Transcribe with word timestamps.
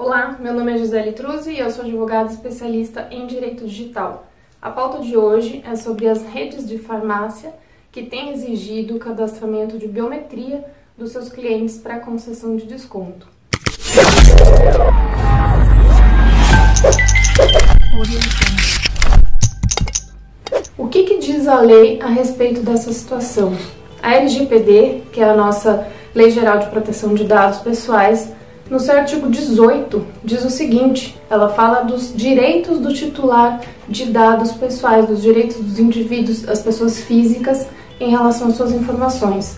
Olá, 0.00 0.36
meu 0.38 0.54
nome 0.54 0.72
é 0.72 0.78
Gisele 0.78 1.10
Truzzi 1.10 1.54
e 1.54 1.58
eu 1.58 1.68
sou 1.72 1.84
advogada 1.84 2.30
especialista 2.30 3.08
em 3.10 3.26
direito 3.26 3.66
digital. 3.66 4.28
A 4.62 4.70
pauta 4.70 5.00
de 5.00 5.16
hoje 5.16 5.60
é 5.66 5.74
sobre 5.74 6.06
as 6.06 6.22
redes 6.22 6.68
de 6.68 6.78
farmácia 6.78 7.52
que 7.90 8.04
têm 8.04 8.30
exigido 8.30 8.94
o 8.94 9.00
cadastramento 9.00 9.76
de 9.76 9.88
biometria 9.88 10.64
dos 10.96 11.10
seus 11.10 11.28
clientes 11.28 11.78
para 11.78 11.98
concessão 11.98 12.54
de 12.54 12.64
desconto. 12.64 13.26
O 20.78 20.86
que, 20.86 21.02
que 21.02 21.18
diz 21.18 21.48
a 21.48 21.60
lei 21.60 22.00
a 22.00 22.06
respeito 22.06 22.60
dessa 22.60 22.92
situação? 22.92 23.52
A 24.00 24.14
LGPD, 24.14 25.02
que 25.12 25.20
é 25.20 25.24
a 25.24 25.34
nossa 25.34 25.88
Lei 26.14 26.30
Geral 26.30 26.60
de 26.60 26.68
Proteção 26.68 27.14
de 27.14 27.24
Dados 27.24 27.58
Pessoais, 27.58 28.37
no 28.70 28.78
seu 28.78 28.96
artigo 28.96 29.28
18, 29.28 30.04
diz 30.22 30.44
o 30.44 30.50
seguinte: 30.50 31.18
ela 31.30 31.48
fala 31.48 31.82
dos 31.82 32.12
direitos 32.14 32.78
do 32.78 32.92
titular 32.92 33.60
de 33.88 34.06
dados 34.06 34.52
pessoais, 34.52 35.06
dos 35.06 35.22
direitos 35.22 35.56
dos 35.56 35.78
indivíduos, 35.78 36.42
das 36.42 36.60
pessoas 36.60 36.98
físicas 36.98 37.66
em 37.98 38.10
relação 38.10 38.48
às 38.48 38.56
suas 38.56 38.72
informações. 38.72 39.56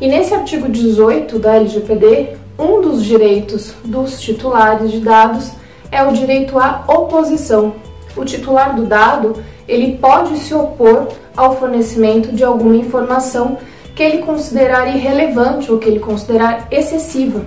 E 0.00 0.08
nesse 0.08 0.34
artigo 0.34 0.68
18 0.68 1.38
da 1.38 1.56
LGPD, 1.56 2.36
um 2.58 2.80
dos 2.80 3.04
direitos 3.04 3.74
dos 3.84 4.20
titulares 4.20 4.90
de 4.90 5.00
dados 5.00 5.50
é 5.90 6.02
o 6.02 6.12
direito 6.12 6.58
à 6.58 6.84
oposição. 6.88 7.74
O 8.16 8.24
titular 8.24 8.76
do 8.76 8.84
dado, 8.84 9.42
ele 9.66 9.98
pode 9.98 10.38
se 10.38 10.54
opor 10.54 11.08
ao 11.36 11.56
fornecimento 11.56 12.32
de 12.32 12.44
alguma 12.44 12.76
informação 12.76 13.58
que 13.94 14.02
ele 14.02 14.18
considerar 14.18 14.94
irrelevante 14.94 15.70
ou 15.70 15.78
que 15.78 15.88
ele 15.88 16.00
considerar 16.00 16.66
excessiva. 16.70 17.44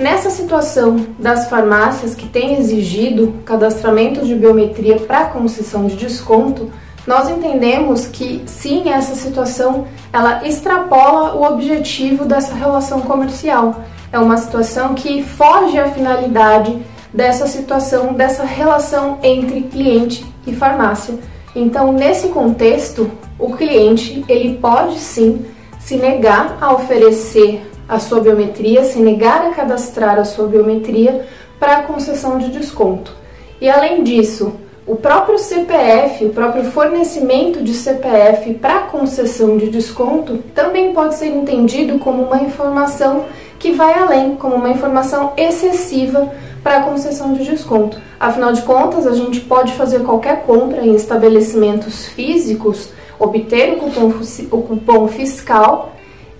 Nessa 0.00 0.30
situação 0.30 1.08
das 1.18 1.50
farmácias 1.50 2.14
que 2.14 2.26
têm 2.26 2.58
exigido 2.58 3.34
cadastramento 3.44 4.24
de 4.24 4.34
biometria 4.34 4.96
para 4.96 5.26
concessão 5.26 5.86
de 5.86 5.94
desconto, 5.94 6.72
nós 7.06 7.28
entendemos 7.28 8.06
que 8.06 8.42
sim, 8.46 8.88
essa 8.90 9.14
situação 9.14 9.86
ela 10.10 10.48
extrapola 10.48 11.34
o 11.34 11.44
objetivo 11.44 12.24
dessa 12.24 12.54
relação 12.54 13.02
comercial. 13.02 13.84
É 14.10 14.18
uma 14.18 14.38
situação 14.38 14.94
que 14.94 15.22
foge 15.22 15.78
à 15.78 15.90
finalidade 15.90 16.78
dessa 17.12 17.46
situação, 17.46 18.14
dessa 18.14 18.44
relação 18.44 19.18
entre 19.22 19.64
cliente 19.64 20.24
e 20.46 20.54
farmácia. 20.54 21.12
Então, 21.54 21.92
nesse 21.92 22.28
contexto, 22.28 23.10
o 23.38 23.52
cliente 23.54 24.24
ele 24.30 24.56
pode 24.56 24.98
sim 24.98 25.44
se 25.78 25.96
negar 25.96 26.56
a 26.58 26.72
oferecer 26.72 27.69
a 27.90 27.98
sua 27.98 28.20
biometria, 28.20 28.84
se 28.84 29.00
negar 29.00 29.44
a 29.44 29.50
cadastrar 29.50 30.16
a 30.16 30.24
sua 30.24 30.46
biometria 30.46 31.26
para 31.58 31.82
concessão 31.82 32.38
de 32.38 32.48
desconto. 32.48 33.12
E 33.60 33.68
além 33.68 34.04
disso, 34.04 34.52
o 34.86 34.94
próprio 34.94 35.36
CPF, 35.38 36.24
o 36.24 36.30
próprio 36.30 36.64
fornecimento 36.70 37.62
de 37.62 37.74
CPF 37.74 38.54
para 38.54 38.82
concessão 38.82 39.56
de 39.56 39.68
desconto 39.68 40.38
também 40.54 40.94
pode 40.94 41.16
ser 41.16 41.26
entendido 41.26 41.98
como 41.98 42.22
uma 42.22 42.40
informação 42.42 43.24
que 43.58 43.72
vai 43.72 43.92
além, 43.92 44.36
como 44.36 44.54
uma 44.54 44.70
informação 44.70 45.32
excessiva 45.36 46.32
para 46.62 46.82
concessão 46.82 47.34
de 47.34 47.44
desconto. 47.44 48.00
Afinal 48.18 48.52
de 48.52 48.62
contas, 48.62 49.04
a 49.06 49.12
gente 49.12 49.40
pode 49.40 49.72
fazer 49.72 50.00
qualquer 50.00 50.42
compra 50.42 50.80
em 50.80 50.94
estabelecimentos 50.94 52.06
físicos, 52.06 52.90
obter 53.18 53.72
o 53.72 53.76
cupom, 53.76 54.12
o 54.50 54.62
cupom 54.62 55.08
fiscal 55.08 55.92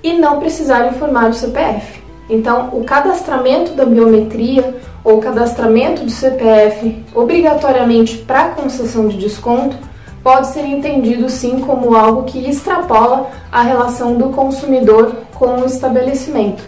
e 0.03 0.15
não 0.15 0.39
precisar 0.39 0.89
informar 0.89 1.31
o 1.31 1.34
CPF. 1.34 2.01
Então, 2.29 2.70
o 2.73 2.84
cadastramento 2.84 3.73
da 3.73 3.84
biometria 3.84 4.77
ou 5.03 5.19
cadastramento 5.19 6.05
do 6.05 6.11
CPF 6.11 7.05
obrigatoriamente 7.15 8.19
para 8.19 8.51
concessão 8.51 9.09
de 9.09 9.17
desconto 9.17 9.77
pode 10.23 10.48
ser 10.48 10.65
entendido 10.65 11.28
sim 11.28 11.61
como 11.61 11.97
algo 11.97 12.25
que 12.25 12.48
extrapola 12.48 13.31
a 13.50 13.62
relação 13.62 14.15
do 14.16 14.28
consumidor 14.28 15.12
com 15.34 15.61
o 15.61 15.66
estabelecimento. 15.66 16.62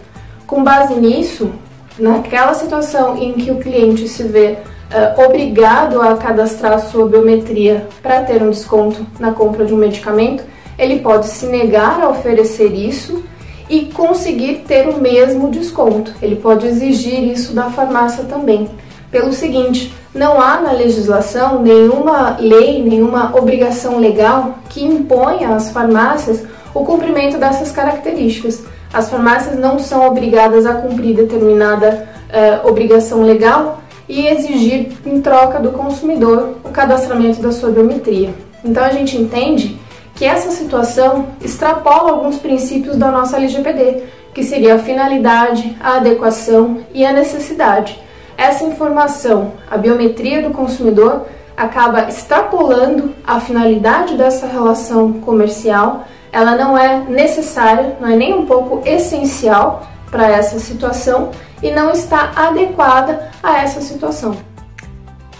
Com 0.47 0.63
base 0.63 0.95
nisso, 0.95 1.51
naquela 1.97 2.53
situação 2.53 3.17
em 3.17 3.33
que 3.33 3.51
o 3.51 3.59
cliente 3.59 4.07
se 4.07 4.23
vê 4.23 4.57
uh, 4.57 5.23
obrigado 5.25 6.01
a 6.01 6.17
cadastrar 6.17 6.79
sua 6.79 7.07
biometria 7.07 7.87
para 8.01 8.21
ter 8.21 8.41
um 8.41 8.49
desconto 8.49 9.05
na 9.19 9.31
compra 9.31 9.65
de 9.65 9.73
um 9.73 9.77
medicamento, 9.77 10.43
ele 10.77 10.99
pode 10.99 11.27
se 11.27 11.45
negar 11.45 12.01
a 12.01 12.09
oferecer 12.09 12.73
isso 12.73 13.23
e 13.69 13.85
conseguir 13.85 14.63
ter 14.67 14.87
o 14.87 14.99
mesmo 14.99 15.49
desconto. 15.49 16.13
Ele 16.21 16.35
pode 16.35 16.67
exigir 16.67 17.23
isso 17.23 17.53
da 17.53 17.69
farmácia 17.69 18.23
também. 18.25 18.69
Pelo 19.09 19.31
seguinte, 19.31 19.93
não 20.13 20.41
há 20.41 20.59
na 20.59 20.71
legislação 20.71 21.61
nenhuma 21.61 22.37
lei, 22.39 22.83
nenhuma 22.83 23.35
obrigação 23.35 23.99
legal 23.99 24.59
que 24.69 24.83
imponha 24.83 25.55
às 25.55 25.71
farmácias 25.71 26.43
o 26.73 26.83
cumprimento 26.83 27.37
dessas 27.37 27.71
características. 27.71 28.63
As 28.91 29.09
farmácias 29.09 29.57
não 29.57 29.79
são 29.79 30.05
obrigadas 30.07 30.65
a 30.65 30.75
cumprir 30.75 31.15
determinada 31.15 32.07
uh, 32.29 32.67
obrigação 32.67 33.21
legal 33.23 33.81
e 34.07 34.27
exigir 34.27 34.91
em 35.05 35.21
troca 35.21 35.59
do 35.59 35.71
consumidor 35.71 36.57
o 36.63 36.69
cadastramento 36.69 37.41
da 37.41 37.51
sua 37.51 37.71
biometria. 37.71 38.33
Então 38.63 38.83
a 38.83 38.89
gente 38.89 39.17
entende 39.17 39.79
que 40.15 40.25
essa 40.25 40.51
situação 40.51 41.29
extrapola 41.41 42.11
alguns 42.11 42.37
princípios 42.37 42.97
da 42.97 43.11
nossa 43.11 43.37
LGPD, 43.37 44.03
que 44.33 44.43
seria 44.43 44.75
a 44.75 44.79
finalidade, 44.79 45.75
a 45.81 45.97
adequação 45.97 46.79
e 46.93 47.05
a 47.05 47.11
necessidade. 47.11 47.99
Essa 48.37 48.63
informação, 48.63 49.53
a 49.69 49.77
biometria 49.77 50.41
do 50.41 50.51
consumidor, 50.51 51.27
acaba 51.55 52.09
extrapolando 52.09 53.13
a 53.25 53.39
finalidade 53.39 54.15
dessa 54.15 54.47
relação 54.47 55.13
comercial, 55.13 56.05
ela 56.31 56.55
não 56.55 56.75
é 56.75 56.97
necessária, 57.07 57.95
não 58.01 58.09
é 58.09 58.15
nem 58.15 58.33
um 58.33 58.45
pouco 58.45 58.81
essencial 58.87 59.87
para 60.09 60.27
essa 60.27 60.57
situação 60.59 61.29
e 61.61 61.69
não 61.69 61.91
está 61.91 62.31
adequada 62.35 63.29
a 63.41 63.59
essa 63.61 63.81
situação. 63.81 64.35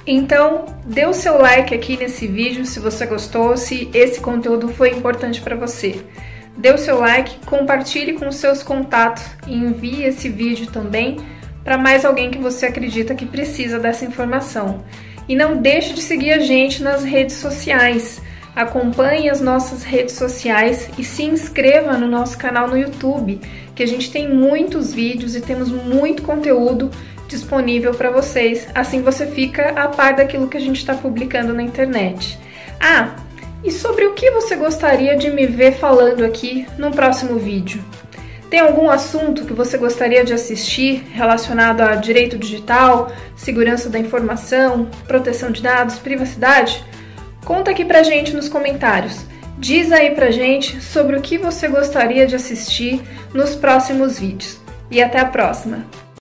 Então, 0.05 0.65
dê 0.85 1.05
o 1.05 1.13
seu 1.13 1.37
like 1.37 1.73
aqui 1.73 1.97
nesse 1.97 2.27
vídeo 2.27 2.65
se 2.65 2.79
você 2.79 3.05
gostou, 3.05 3.55
se 3.55 3.89
esse 3.93 4.19
conteúdo 4.19 4.67
foi 4.67 4.89
importante 4.89 5.41
para 5.41 5.55
você. 5.55 6.01
Dê 6.57 6.71
o 6.71 6.77
seu 6.77 6.99
like, 6.99 7.45
compartilhe 7.45 8.13
com 8.13 8.31
seus 8.31 8.61
contatos 8.61 9.23
e 9.47 9.55
envie 9.55 10.03
esse 10.03 10.29
vídeo 10.29 10.67
também 10.67 11.17
para 11.63 11.77
mais 11.77 12.03
alguém 12.03 12.29
que 12.29 12.37
você 12.37 12.65
acredita 12.65 13.15
que 13.15 13.25
precisa 13.25 13.79
dessa 13.79 14.05
informação. 14.05 14.83
E 15.27 15.35
não 15.35 15.55
deixe 15.57 15.93
de 15.93 16.01
seguir 16.01 16.33
a 16.33 16.39
gente 16.39 16.83
nas 16.83 17.03
redes 17.03 17.37
sociais. 17.37 18.21
Acompanhe 18.53 19.29
as 19.29 19.39
nossas 19.39 19.83
redes 19.83 20.15
sociais 20.15 20.89
e 20.97 21.03
se 21.03 21.23
inscreva 21.23 21.97
no 21.97 22.07
nosso 22.07 22.37
canal 22.37 22.67
no 22.67 22.77
YouTube, 22.77 23.39
que 23.73 23.81
a 23.81 23.87
gente 23.87 24.11
tem 24.11 24.31
muitos 24.31 24.93
vídeos 24.93 25.33
e 25.35 25.41
temos 25.41 25.71
muito 25.71 26.21
conteúdo 26.21 26.91
disponível 27.33 27.93
para 27.93 28.11
vocês. 28.11 28.67
Assim 28.73 29.01
você 29.01 29.25
fica 29.25 29.69
a 29.69 29.87
par 29.87 30.15
daquilo 30.15 30.47
que 30.47 30.57
a 30.57 30.61
gente 30.61 30.77
está 30.77 30.93
publicando 30.93 31.53
na 31.53 31.63
internet. 31.63 32.39
Ah, 32.79 33.15
e 33.63 33.71
sobre 33.71 34.05
o 34.05 34.13
que 34.13 34.29
você 34.31 34.55
gostaria 34.55 35.15
de 35.15 35.29
me 35.29 35.47
ver 35.47 35.73
falando 35.73 36.23
aqui 36.23 36.67
no 36.77 36.91
próximo 36.91 37.37
vídeo? 37.37 37.83
Tem 38.49 38.59
algum 38.59 38.87
assunto 38.87 39.45
que 39.45 39.53
você 39.53 39.77
gostaria 39.77 40.23
de 40.23 40.31
assistir 40.31 41.03
relacionado 41.11 41.81
a 41.81 41.95
direito 41.95 42.37
digital, 42.37 43.11
segurança 43.35 43.89
da 43.89 43.97
informação, 43.97 44.87
proteção 45.07 45.49
de 45.49 45.61
dados, 45.61 45.97
privacidade? 45.97 46.85
Conta 47.43 47.71
aqui 47.71 47.83
pra 47.83 48.03
gente 48.03 48.35
nos 48.35 48.47
comentários. 48.47 49.25
Diz 49.57 49.91
aí 49.91 50.11
pra 50.11 50.29
gente 50.29 50.79
sobre 50.81 51.15
o 51.15 51.21
que 51.21 51.37
você 51.37 51.67
gostaria 51.67 52.27
de 52.27 52.35
assistir 52.35 53.01
nos 53.33 53.55
próximos 53.55 54.19
vídeos. 54.19 54.59
E 54.91 55.01
até 55.01 55.19
a 55.19 55.25
próxima! 55.25 56.02